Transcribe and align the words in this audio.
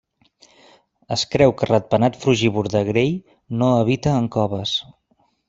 Es 1.15 1.25
creu 1.35 1.53
que 1.59 1.67
ratpenat 1.69 2.17
frugívor 2.23 2.71
de 2.77 2.81
Gray 2.89 3.13
no 3.61 3.69
habita 3.83 4.17
en 4.23 4.33
coves. 4.39 4.75